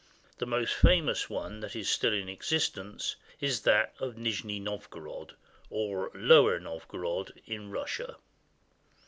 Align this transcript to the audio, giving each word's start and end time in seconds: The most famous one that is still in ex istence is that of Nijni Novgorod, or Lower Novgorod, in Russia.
The 0.39 0.47
most 0.47 0.73
famous 0.73 1.29
one 1.29 1.59
that 1.59 1.75
is 1.75 1.87
still 1.87 2.11
in 2.11 2.27
ex 2.27 2.49
istence 2.49 3.17
is 3.39 3.61
that 3.61 3.93
of 3.99 4.15
Nijni 4.17 4.59
Novgorod, 4.59 5.35
or 5.69 6.09
Lower 6.15 6.59
Novgorod, 6.59 7.39
in 7.45 7.69
Russia. 7.69 8.15